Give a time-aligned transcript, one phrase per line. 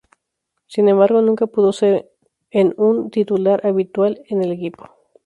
[0.65, 2.09] Sin embargo, nunca pudo ser
[2.51, 4.89] un en titular habitual en el equipo.